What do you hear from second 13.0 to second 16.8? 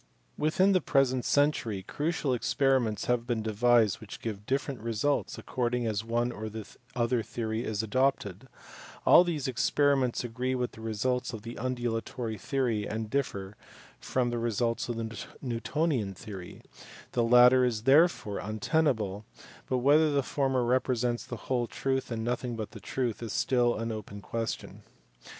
differ from the results of the Newtonian theory: